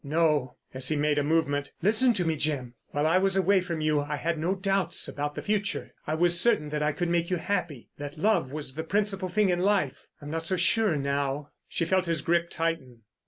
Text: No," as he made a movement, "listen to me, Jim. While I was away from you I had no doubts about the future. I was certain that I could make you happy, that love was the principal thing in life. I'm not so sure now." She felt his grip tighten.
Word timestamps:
No," 0.03 0.55
as 0.73 0.87
he 0.87 0.95
made 0.95 1.19
a 1.19 1.23
movement, 1.23 1.69
"listen 1.83 2.11
to 2.15 2.25
me, 2.25 2.35
Jim. 2.35 2.73
While 2.87 3.05
I 3.05 3.19
was 3.19 3.35
away 3.37 3.61
from 3.61 3.81
you 3.81 3.99
I 4.01 4.15
had 4.15 4.39
no 4.39 4.55
doubts 4.55 5.07
about 5.07 5.35
the 5.35 5.43
future. 5.43 5.93
I 6.07 6.15
was 6.15 6.39
certain 6.41 6.69
that 6.69 6.81
I 6.81 6.91
could 6.91 7.07
make 7.07 7.29
you 7.29 7.37
happy, 7.37 7.91
that 7.97 8.17
love 8.17 8.51
was 8.51 8.73
the 8.73 8.83
principal 8.83 9.29
thing 9.29 9.49
in 9.49 9.59
life. 9.59 10.07
I'm 10.19 10.31
not 10.31 10.47
so 10.47 10.57
sure 10.57 10.95
now." 10.95 11.51
She 11.69 11.85
felt 11.85 12.07
his 12.07 12.23
grip 12.23 12.49
tighten. 12.49 13.03